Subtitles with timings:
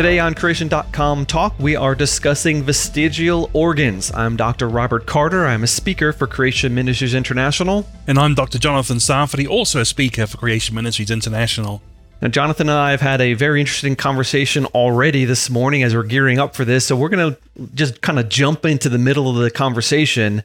[0.00, 4.10] Today on Creation.com Talk, we are discussing vestigial organs.
[4.14, 4.66] I'm Dr.
[4.66, 5.44] Robert Carter.
[5.44, 7.86] I'm a speaker for Creation Ministries International.
[8.06, 8.58] And I'm Dr.
[8.58, 11.82] Jonathan Sarfati, also a speaker for Creation Ministries International.
[12.22, 16.04] Now, Jonathan and I have had a very interesting conversation already this morning as we're
[16.04, 16.86] gearing up for this.
[16.86, 17.38] So, we're going to
[17.74, 20.42] just kind of jump into the middle of the conversation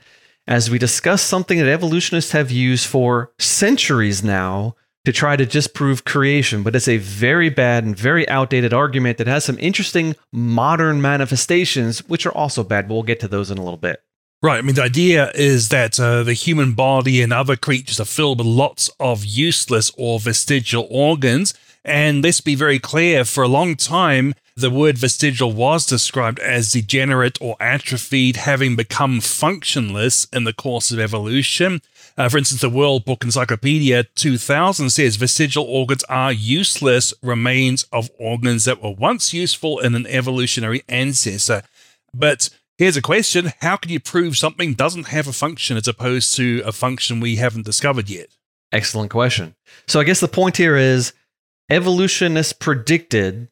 [0.49, 4.75] as we discuss something that evolutionists have used for centuries now
[5.05, 6.63] to try to disprove creation.
[6.63, 11.99] But it's a very bad and very outdated argument that has some interesting modern manifestations,
[12.07, 12.87] which are also bad.
[12.87, 14.01] But we'll get to those in a little bit.
[14.41, 14.57] Right.
[14.57, 18.39] I mean, the idea is that uh, the human body and other creatures are filled
[18.39, 21.53] with lots of useless or vestigial organs
[21.85, 26.71] and let's be very clear for a long time, the word vestigial was described as
[26.71, 31.81] degenerate or atrophied, having become functionless in the course of evolution.
[32.17, 38.09] Uh, for instance, the World Book Encyclopedia 2000 says vestigial organs are useless remains of
[38.17, 41.63] organs that were once useful in an evolutionary ancestor.
[42.13, 46.35] But here's a question How can you prove something doesn't have a function as opposed
[46.37, 48.29] to a function we haven't discovered yet?
[48.71, 49.55] Excellent question.
[49.87, 51.11] So I guess the point here is
[51.69, 53.49] evolutionists predicted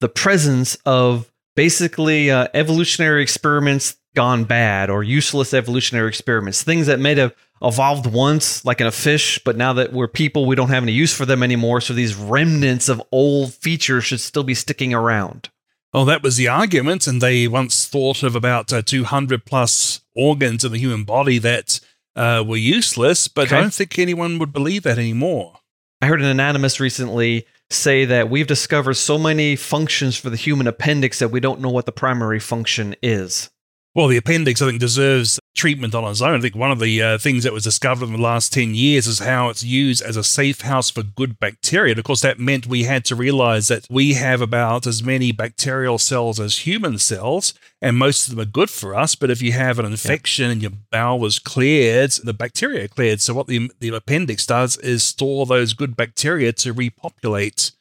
[0.00, 7.00] the presence of basically uh, evolutionary experiments gone bad or useless evolutionary experiments, things that
[7.00, 10.68] may have evolved once, like in a fish, but now that we're people, we don't
[10.68, 11.80] have any use for them anymore.
[11.80, 15.50] So these remnants of old features should still be sticking around.
[15.92, 17.06] Oh, that was the argument.
[17.06, 21.80] And they once thought of about uh, 200 plus organs in the human body that
[22.14, 23.56] uh, were useless, but okay.
[23.56, 25.60] I don't think anyone would believe that anymore.
[26.00, 30.66] I heard an anatomist recently say that we've discovered so many functions for the human
[30.66, 33.50] appendix that we don't know what the primary function is.
[33.98, 36.38] Well, the appendix, I think, deserves treatment on its own.
[36.38, 39.08] I think one of the uh, things that was discovered in the last 10 years
[39.08, 41.90] is how it's used as a safe house for good bacteria.
[41.90, 45.32] And of course, that meant we had to realize that we have about as many
[45.32, 49.16] bacterial cells as human cells, and most of them are good for us.
[49.16, 50.52] But if you have an infection yeah.
[50.52, 53.20] and your bowel was cleared, the bacteria are cleared.
[53.20, 57.72] So, what the, the appendix does is store those good bacteria to repopulate.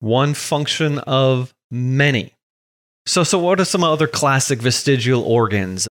[0.00, 2.34] One function of many.
[3.10, 5.88] So, so what are some other classic vestigial organs?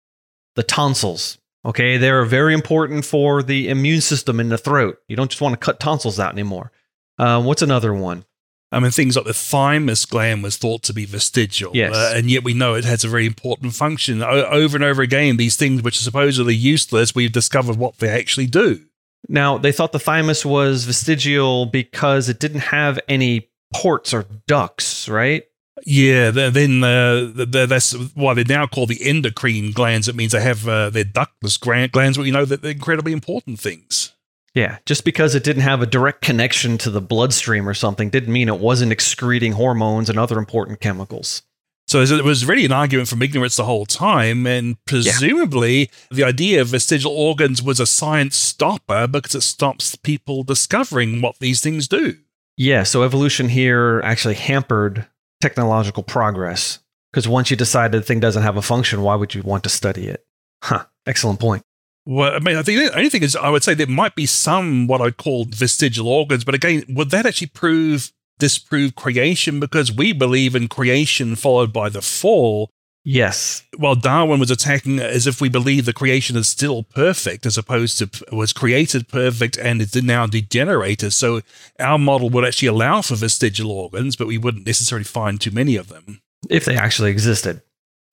[0.54, 1.38] The tonsils.
[1.64, 4.98] Okay, they're very important for the immune system in the throat.
[5.08, 6.72] You don't just want to cut tonsils out anymore.
[7.18, 8.26] Uh, what's another one?
[8.70, 11.96] I mean, things like the thymus gland was thought to be vestigial, yes.
[11.96, 14.22] Uh, and yet we know it has a very important function.
[14.22, 18.10] O- over and over again, these things which are supposedly useless, we've discovered what they
[18.10, 18.84] actually do.
[19.26, 25.08] Now, they thought the thymus was vestigial because it didn't have any ports or ducts,
[25.08, 25.44] right?
[25.84, 30.08] Yeah, then uh, that's why they're now called the endocrine glands.
[30.08, 33.60] It means they have uh, their ductless glands, but you know that they're incredibly important
[33.60, 34.12] things.
[34.54, 38.32] Yeah, just because it didn't have a direct connection to the bloodstream or something didn't
[38.32, 41.42] mean it wasn't excreting hormones and other important chemicals.
[41.88, 45.86] So it was really an argument from ignorance the whole time, and presumably yeah.
[46.10, 51.38] the idea of vestigial organs was a science stopper because it stops people discovering what
[51.38, 52.16] these things do.
[52.56, 55.06] Yeah, so evolution here actually hampered
[55.40, 56.80] technological progress.
[57.12, 59.70] Because once you decide the thing doesn't have a function, why would you want to
[59.70, 60.26] study it?
[60.62, 60.84] Huh.
[61.06, 61.62] Excellent point.
[62.04, 64.26] Well, I mean, I think the only thing is, I would say there might be
[64.26, 69.58] some what I'd call vestigial organs, but again, would that actually prove disprove creation?
[69.58, 72.70] Because we believe in creation followed by the fall.
[73.08, 73.62] Yes.
[73.76, 77.98] While Darwin was attacking as if we believe the creation is still perfect, as opposed
[77.98, 81.12] to was created perfect and it's now degenerated.
[81.12, 81.42] So
[81.78, 85.76] our model would actually allow for vestigial organs, but we wouldn't necessarily find too many
[85.76, 86.20] of them.
[86.50, 87.62] If they actually existed.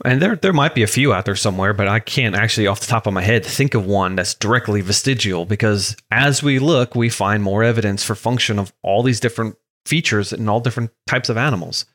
[0.06, 2.82] And there there might be a few out there somewhere, but I can't actually off
[2.82, 6.94] the top of my head think of one that's directly vestigial because as we look,
[6.94, 9.56] we find more evidence for function of all these different
[9.88, 11.86] features in all different types of animals.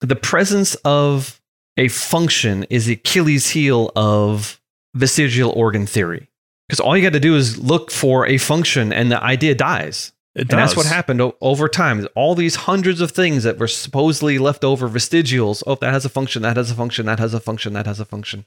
[0.00, 1.40] The presence of
[1.76, 4.60] a function is the Achilles heel of
[4.94, 6.28] vestigial organ theory.
[6.68, 10.12] Because all you got to do is look for a function and the idea dies.
[10.36, 12.06] And that's what happened o- over time.
[12.16, 15.62] All these hundreds of things that were supposedly left over vestigials.
[15.66, 18.00] Oh, that has a function, that has a function, that has a function, that has
[18.00, 18.44] a function.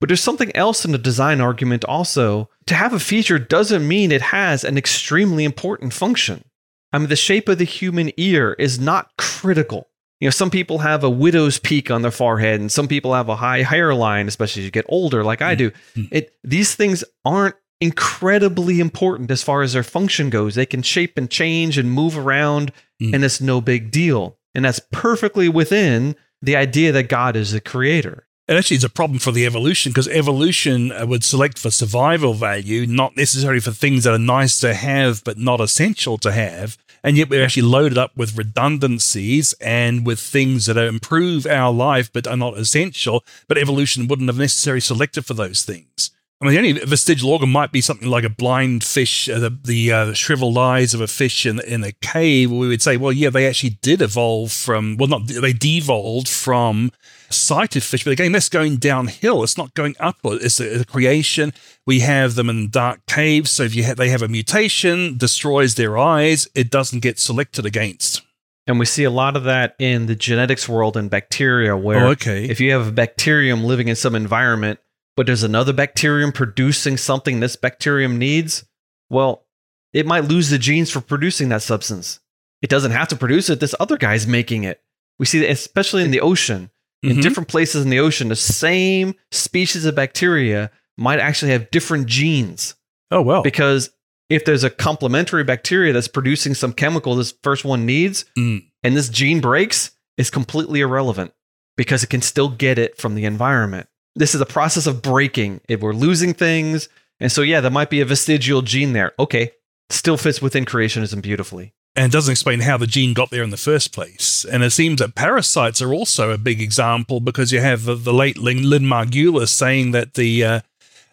[0.00, 2.50] But there's something else in the design argument also.
[2.66, 6.44] To have a feature doesn't mean it has an extremely important function.
[6.92, 9.88] I mean, the shape of the human ear is not critical
[10.22, 13.28] you know, some people have a widow's peak on their forehead, and some people have
[13.28, 15.72] a high hairline, especially as you get older, like I do.
[15.72, 16.14] Mm-hmm.
[16.14, 20.54] It these things aren't incredibly important as far as their function goes.
[20.54, 22.70] They can shape and change and move around,
[23.02, 23.12] mm.
[23.12, 24.38] and it's no big deal.
[24.54, 28.28] And that's perfectly within the idea that God is the creator.
[28.46, 32.34] It actually is a problem for the evolution because evolution uh, would select for survival
[32.34, 36.78] value, not necessarily for things that are nice to have but not essential to have.
[37.04, 42.12] And yet we're actually loaded up with redundancies and with things that improve our life
[42.12, 43.24] but are not essential.
[43.48, 46.10] But evolution wouldn't have necessarily selected for those things.
[46.40, 49.56] I mean, the only vestigial organ might be something like a blind fish, uh, the,
[49.62, 52.50] the uh, shriveled eyes of a fish in, in a cave.
[52.50, 56.90] We would say, well, yeah, they actually did evolve from, well, not, they devolved from
[57.32, 58.04] sighted fish.
[58.04, 59.42] But again, that's going downhill.
[59.42, 60.42] It's not going upward.
[60.42, 61.52] It's a, a creation.
[61.86, 63.50] We have them in dark caves.
[63.50, 67.66] So if you ha- they have a mutation, destroys their eyes, it doesn't get selected
[67.66, 68.22] against.
[68.66, 72.10] And we see a lot of that in the genetics world and bacteria, where Oh,
[72.10, 72.44] okay.
[72.44, 74.78] if you have a bacterium living in some environment,
[75.16, 78.64] but there's another bacterium producing something this bacterium needs,
[79.10, 79.46] well,
[79.92, 82.20] it might lose the genes for producing that substance.
[82.62, 83.58] It doesn't have to produce it.
[83.58, 84.80] This other guy's making it.
[85.18, 86.70] We see that especially in the ocean.
[87.02, 87.22] In Mhm.
[87.22, 92.74] different places in the ocean, the same species of bacteria might actually have different genes.
[93.10, 93.42] Oh, well.
[93.42, 93.90] Because
[94.30, 98.64] if there's a complementary bacteria that's producing some chemical this first one needs, Mm.
[98.82, 101.32] and this gene breaks, it's completely irrelevant
[101.76, 103.88] because it can still get it from the environment.
[104.14, 105.60] This is a process of breaking.
[105.68, 106.88] If we're losing things,
[107.18, 109.12] and so yeah, there might be a vestigial gene there.
[109.18, 109.52] Okay,
[109.90, 111.72] still fits within creationism beautifully.
[111.94, 114.46] And it doesn't explain how the gene got there in the first place.
[114.50, 118.14] And it seems that parasites are also a big example because you have the, the
[118.14, 120.60] late Lynn, Lynn Margulis saying that the uh,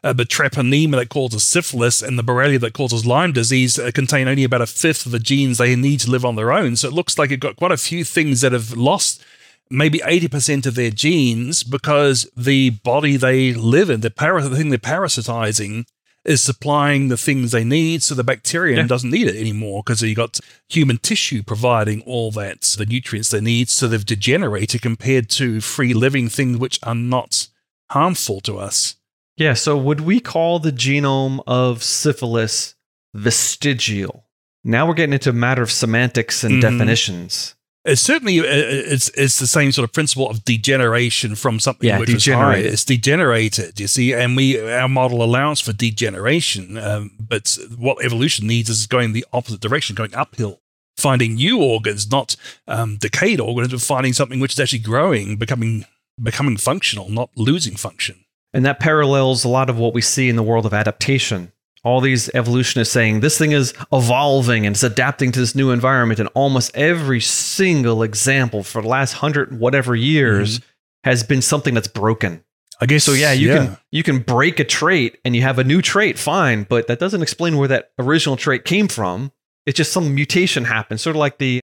[0.03, 4.61] uh, that causes syphilis and the Borrelia that causes Lyme disease uh, contain only about
[4.61, 6.77] a fifth of the genes they need to live on their own.
[6.77, 9.21] So it looks like you've got quite a few things that have lost
[9.69, 14.69] maybe 80% of their genes because the body they live in, the, para- the thing
[14.69, 15.85] they're parasitizing,
[16.25, 18.87] is supplying the things they need, so the bacterium Yeah.
[18.87, 23.41] doesn't need it anymore because you got human tissue providing all that the nutrients they
[23.41, 23.69] need.
[23.69, 27.47] So they've degenerated compared to free living things which are not
[27.91, 28.95] harmful to us.
[29.37, 32.75] Yeah, so would we call the genome of syphilis
[33.15, 34.25] vestigial?
[34.63, 36.61] Now we're getting into a matter of semantics and Mhm.
[36.61, 37.55] definitions.
[37.85, 41.99] It's certainly uh, it's it's the same sort of principle of degeneration from something Yeah,
[41.99, 42.73] which degenerated.
[42.73, 48.47] It's degenerated, you see, and we our model allows for degeneration, um, but what evolution
[48.47, 50.59] needs is going the opposite direction, going uphill,
[50.97, 52.35] finding new organs, not
[52.67, 55.85] um, decayed organs, but finding something which is actually growing, becoming
[56.21, 58.25] becoming functional, not losing function.
[58.53, 61.53] And that parallels a lot of what we see in the world of adaptation.
[61.83, 66.19] All these evolutionists saying this thing is evolving and it's adapting to this new environment.
[66.19, 71.09] And almost every single example for the last hundred whatever years mm-hmm.
[71.09, 72.43] has been something that's broken.
[72.81, 75.63] I guess So yeah, you can you can break a trait and you have a
[75.63, 79.31] new trait, fine, but that doesn't explain where that original trait came from.
[79.65, 81.59] It's just some mutation happened, sort of like the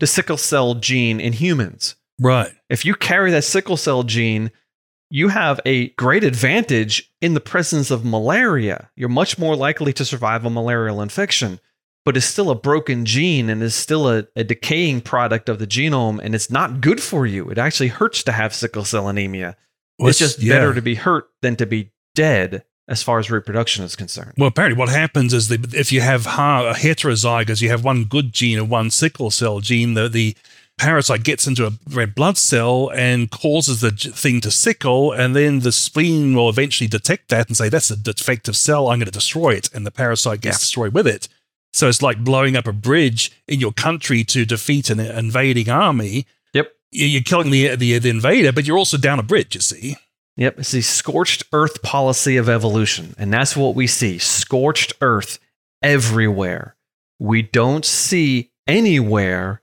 [0.00, 1.96] the sickle cell gene in humans.
[2.18, 2.52] right.
[2.70, 4.50] If you carry that sickle cell gene,
[5.10, 8.90] you have a great advantage in the presence of malaria.
[8.96, 11.60] You're much more likely to survive a malarial infection,
[12.04, 15.66] but it's still a broken gene and is still a, a decaying product of the
[15.66, 17.48] genome, and it's not good for you.
[17.50, 19.56] It actually hurts to have sickle cell anemia.
[19.98, 20.54] Well, it's just yeah.
[20.54, 24.34] better to be hurt than to be dead as far as reproduction is concerned.
[24.38, 27.82] Well, apparently, what happens is that if you have ha- a uh, heterozygous, you have
[27.82, 29.94] one good gene and one sickle cell gene.
[29.94, 30.36] The the
[30.78, 35.60] parasite gets into a red blood cell and causes the thing to sickle, and then
[35.60, 38.88] the spleen will eventually detect that and say that's a defective cell.
[38.88, 40.60] I'm going to destroy it, and the parasite gets Yeah.
[40.60, 41.28] destroyed with it.
[41.72, 46.26] So it's like blowing up a bridge in your country to defeat an invading army.
[46.54, 46.72] Yep.
[46.92, 49.54] You- You're killing the, the the invader, but you're also down a bridge.
[49.54, 49.96] You see.
[50.38, 53.14] Yep, it's the scorched earth policy of evolution.
[53.18, 55.38] And that's what we see scorched earth
[55.82, 56.76] everywhere.
[57.18, 59.62] We don't see anywhere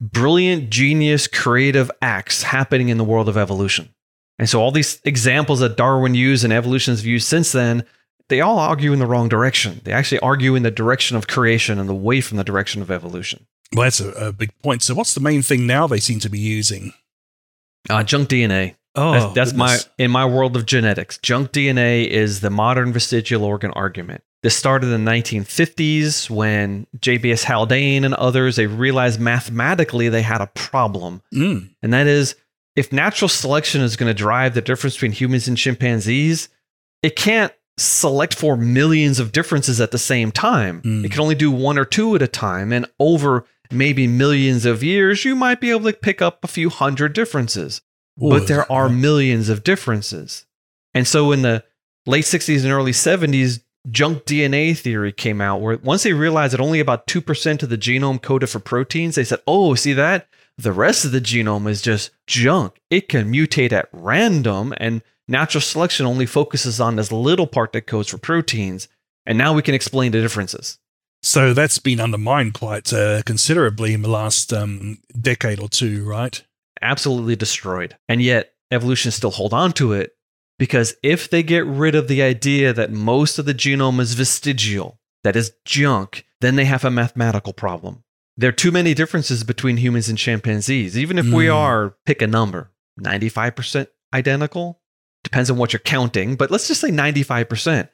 [0.00, 3.94] brilliant, genius, creative acts happening in the world of evolution.
[4.38, 7.84] And so all these examples that Darwin used and evolution has used since then,
[8.28, 9.80] they all argue in the wrong direction.
[9.84, 13.46] They actually argue in the direction of creation and away from the direction of evolution.
[13.74, 14.82] Well, that's a, a big point.
[14.82, 16.92] So, what's the main thing now they seem to be using?
[17.90, 18.76] Uh, junk DNA.
[18.94, 21.18] Oh, that's, that's my in my world of genetics.
[21.18, 24.22] Junk DNA is the modern vestigial organ argument.
[24.42, 30.40] This started in the 1950s when JBS Haldane and others they realized mathematically they had
[30.40, 31.70] a problem, Mm.
[31.82, 32.34] and that is
[32.76, 36.48] if natural selection is going to drive the difference between humans and chimpanzees,
[37.02, 40.82] it can't select for millions of differences at the same time.
[40.82, 41.04] Mm.
[41.04, 44.82] It can only do one or two at a time, and over maybe millions of
[44.82, 47.80] years, you might be able to pick up a few hundred differences
[48.22, 50.46] Ooh, but there are millions of differences.
[50.94, 51.64] And so in the
[52.06, 56.60] late 60s and early 70s, junk DNA theory came out where once they realized that
[56.60, 60.28] only about 2% of the genome coded for proteins, they said, oh, see that?
[60.56, 62.80] The rest of the genome is just junk.
[62.90, 67.86] It can mutate at random, and natural selection only focuses on this little part that
[67.86, 68.88] codes for proteins.
[69.24, 70.78] And now we can explain the differences.
[71.22, 76.42] So that's been undermined quite uh, considerably in the last um, decade or two, right?
[76.80, 77.96] Absolutely destroyed.
[78.08, 80.16] And yet, evolution still hold on to it
[80.58, 84.98] because if they get rid of the idea that most of the genome is vestigial,
[85.24, 88.04] that is junk, then they have a mathematical problem.
[88.36, 90.96] There are too many differences between humans and chimpanzees.
[90.96, 91.54] Even if we Mm.
[91.54, 94.80] are, pick a number, 95% identical,
[95.24, 97.88] depends on what you're counting, but let's just say 95%.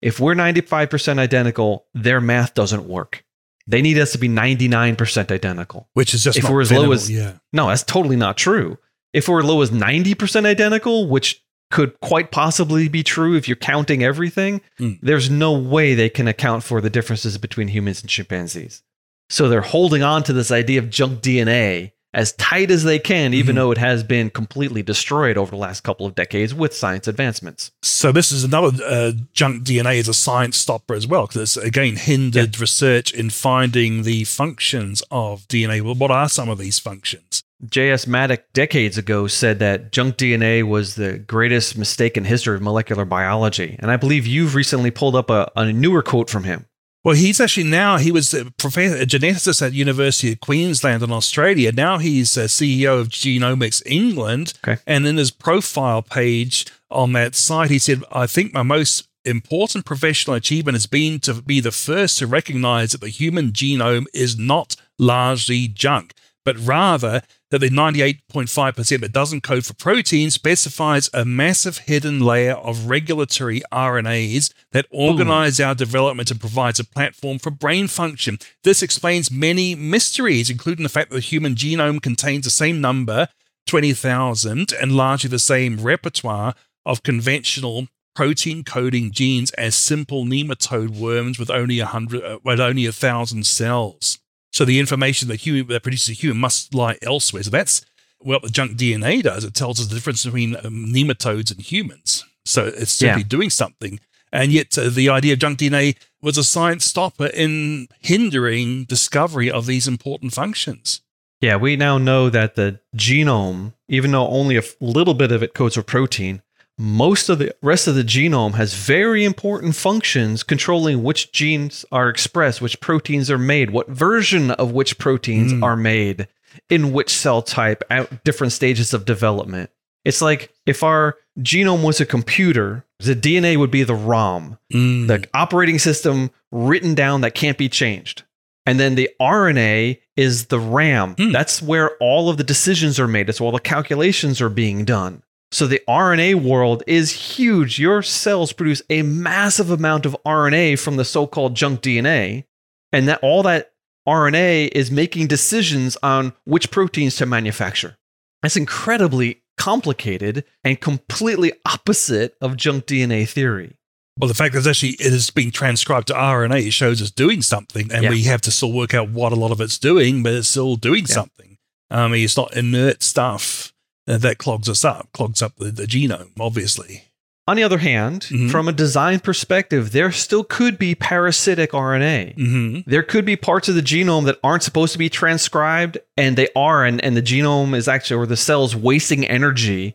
[0.00, 3.24] If we're 95% identical, their math doesn't work.
[3.66, 5.88] They need us to be 99% identical.
[5.94, 7.34] Which is just If we're as low as- yeah.
[7.52, 8.78] No, that's totally not true.
[9.12, 13.56] If we're as low as 90% identical, which could quite possibly be true if you're
[13.56, 14.92] counting everything, Hmm.
[15.02, 18.82] there's no way they can account for the differences between humans and chimpanzees.
[19.30, 23.34] So they're holding on to this idea of junk DNA as tight as they can,
[23.34, 23.58] even Mhm.
[23.58, 27.70] though it has been completely destroyed over the last couple of decades with science advancements.
[27.82, 31.56] So this is another uh, junk DNA as a science stopper as well, because it's
[31.58, 35.82] again hindered research in finding the functions of DNA.
[35.82, 37.42] Well, what are some of these functions?
[37.66, 38.04] J.S.
[38.04, 43.04] Mattick decades ago said that junk DNA was the greatest mistake in history of molecular
[43.04, 43.76] biology.
[43.80, 46.66] And I believe you've recently pulled up a, a newer quote from him.
[47.04, 51.10] Well, he's actually now he was a professor, a geneticist at University of Queensland in
[51.10, 51.72] Australia.
[51.72, 54.54] Now he's a CEO of Genomics England.
[54.66, 54.80] Okay.
[54.86, 59.84] And in his profile page on that site, he said, "I think my most important
[59.84, 64.38] professional achievement has been to be the first to recognize that the human genome is
[64.38, 71.24] not largely junk, but rather that the 98.5% that doesn't code for protein specifies a
[71.24, 77.50] massive hidden layer of regulatory RNAs that organize our development and provides a platform for
[77.50, 78.38] brain function.
[78.64, 83.28] This explains many mysteries, including the fact that the human genome contains the same number,
[83.66, 86.54] 20,000, and largely the same repertoire
[86.84, 92.58] of conventional protein coding genes as simple nematode worms with only a hundred, uh, with
[92.58, 94.18] only a thousand cells.
[94.58, 97.44] So the information that human that produces a human must lie elsewhere.
[97.44, 97.86] So that's
[98.18, 99.44] what the junk DNA does.
[99.44, 102.24] It tells us the difference between um, nematodes and humans.
[102.44, 103.28] So it's simply Yeah.
[103.28, 104.00] doing something.
[104.32, 109.48] And yet, uh, the idea of junk DNA was a science stopper in hindering discovery
[109.48, 111.02] of these important functions.
[111.40, 115.54] Yeah, we now know that the genome, even though only a little bit of it
[115.54, 116.42] codes for protein,
[116.78, 122.08] most of the rest of the genome has very important functions controlling which genes are
[122.08, 125.62] expressed, which proteins are made, what version of which proteins Mm.
[125.64, 126.28] are made,
[126.70, 129.70] in which cell type, at different stages of development.
[130.04, 135.08] It's like if our genome was a computer, the DNA would be the ROM Mm.
[135.08, 138.22] the operating system written down that can't be changed.
[138.66, 141.14] And then the RNA is the RAM.
[141.16, 141.32] Hmm.
[141.32, 143.26] That's where all of the decisions are made.
[143.26, 145.22] That's where all the calculations are being done.
[145.50, 147.78] So the RNA world is huge.
[147.78, 152.44] Your cells produce a massive amount of RNA from the so-called junk DNA,
[152.92, 153.72] and that all that
[154.06, 157.96] RNA is making decisions on which proteins to manufacture.
[158.42, 163.74] That's incredibly complicated and completely opposite of junk DNA theory.
[164.18, 167.40] Well, the fact that it's actually it is being transcribed to RNA shows it's doing
[167.40, 168.10] something, and Yeah.
[168.10, 170.76] we have to still work out what a lot of it's doing, but it's still
[170.76, 171.14] doing Yeah.
[171.14, 171.56] something.
[171.90, 173.72] I mean, it's not inert stuff
[174.16, 177.04] that clogs us up, clogs up the, the genome, obviously.
[177.46, 178.50] On the other hand, Mhm.
[178.50, 182.34] from a design perspective, there still could be parasitic RNA.
[182.34, 186.36] hmm There could be parts of the genome that aren't supposed to be transcribed, and
[186.36, 189.94] they are, and, and the genome is actually, or the cell's wasting energy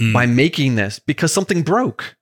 [0.00, 0.12] Mm.
[0.12, 2.16] by making this because something broke.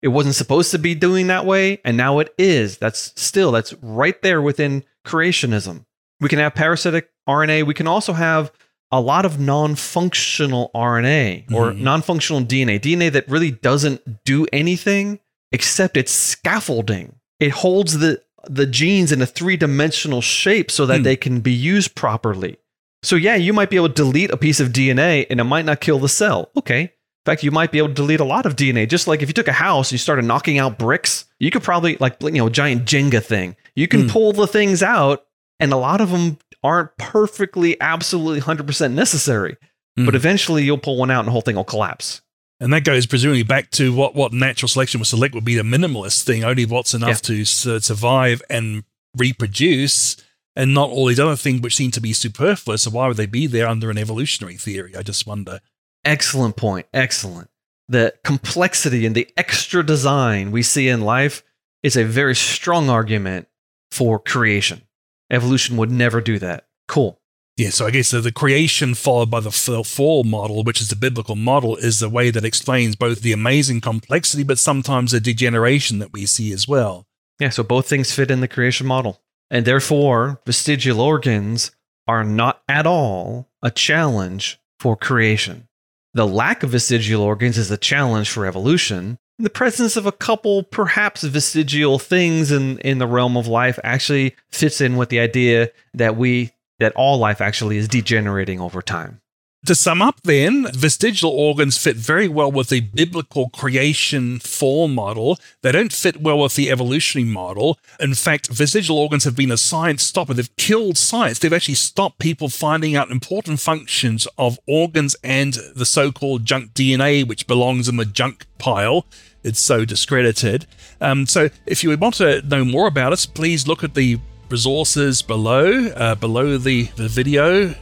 [0.00, 2.78] It wasn't supposed to be doing that way, and now it is.
[2.78, 5.84] That's still, that's right there within creationism.
[6.20, 7.64] We can have parasitic RNA.
[7.64, 8.52] We can also have
[8.90, 11.80] a lot of non-functional RNA or Mhm.
[11.80, 15.18] non-functional DNA, DNA that really doesn't do anything
[15.52, 17.14] except it's scaffolding.
[17.40, 21.02] It holds the the genes in a three-dimensional shape so that Hmm.
[21.02, 22.56] they can be used properly.
[23.02, 25.64] So yeah, you might be able to delete a piece of DNA and it might
[25.66, 26.50] not kill the cell.
[26.56, 26.82] Okay.
[26.82, 26.90] In
[27.26, 28.86] fact, you might be able to delete a lot of DNA.
[28.86, 31.62] Just like if you took a house and you started knocking out bricks, you could
[31.62, 33.54] probably like you know, a giant Jenga thing.
[33.76, 34.08] You can Hmm.
[34.08, 35.24] pull the things out
[35.60, 39.56] and a lot of them aren't perfectly absolutely 100% necessary.
[39.96, 40.14] But Mhm.
[40.14, 42.20] eventually you'll pull one out and the whole thing will collapse.
[42.60, 45.62] And that goes presumably back to what, what natural selection would select would be the
[45.62, 48.82] minimalist thing, only what's enough to su- survive and
[49.16, 50.16] reproduce,
[50.56, 52.82] and not all these other things which seem to be superfluous.
[52.82, 54.94] So why would they be there under an evolutionary theory?
[54.96, 55.60] I just wonder.
[56.04, 56.86] Excellent point.
[56.92, 57.48] Excellent.
[57.88, 61.42] The complexity and the extra design we see in life
[61.82, 63.46] is a very strong argument
[63.92, 64.82] for creation.
[65.30, 66.66] Evolution would never do that.
[66.86, 67.20] Cool.
[67.56, 70.96] Yeah, so I guess the, the creation followed by the fall model, which is the
[70.96, 75.98] biblical model, is the way that explains both the amazing complexity, but sometimes the degeneration
[75.98, 77.06] that we see as well.
[77.40, 79.20] Yeah, so both things fit in the creation model.
[79.50, 81.72] And therefore, vestigial organs
[82.06, 85.66] are not at all a challenge for creation.
[86.14, 89.18] The lack of vestigial organs is a challenge for evolution.
[89.40, 94.34] The presence of a couple, perhaps vestigial things in, in the realm of life actually
[94.50, 99.20] fits in with the idea that we that all life actually is degenerating over time.
[99.66, 105.36] To sum up, then, vestigial organs fit very well with the biblical creation fall model.
[105.62, 107.76] They don't fit well with the evolutionary model.
[107.98, 110.32] In fact, vestigial organs have been a science stopper.
[110.32, 111.40] They've killed science.
[111.40, 116.72] They've actually stopped people finding out important functions of organs and the so called junk
[116.72, 119.06] DNA, which belongs in the junk pile.
[119.42, 120.66] It's so discredited.
[121.00, 125.20] Um, so, if you want to know more about us, please look at the resources
[125.20, 127.74] below, uh, below the, the video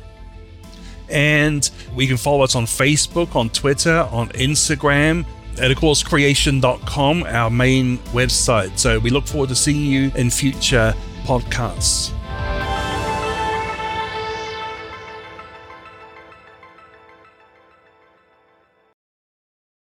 [1.08, 5.24] and we can follow us on Facebook, on Twitter, on Instagram,
[5.60, 8.78] and of course, creation.com, our main website.
[8.78, 10.94] So we look forward to seeing you in future
[11.24, 12.12] podcasts.